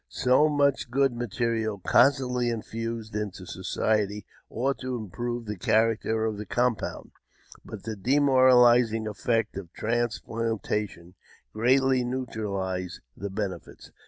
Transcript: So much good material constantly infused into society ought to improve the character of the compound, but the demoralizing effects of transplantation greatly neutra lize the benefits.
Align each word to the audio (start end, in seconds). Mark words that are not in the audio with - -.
So 0.09 0.49
much 0.49 0.89
good 0.89 1.13
material 1.15 1.77
constantly 1.77 2.49
infused 2.49 3.15
into 3.15 3.45
society 3.45 4.25
ought 4.49 4.79
to 4.79 4.95
improve 4.95 5.45
the 5.45 5.57
character 5.59 6.25
of 6.25 6.39
the 6.39 6.45
compound, 6.47 7.11
but 7.63 7.83
the 7.83 7.95
demoralizing 7.95 9.05
effects 9.05 9.59
of 9.59 9.71
transplantation 9.73 11.13
greatly 11.53 12.03
neutra 12.03 12.51
lize 12.51 12.99
the 13.15 13.29
benefits. 13.29 13.91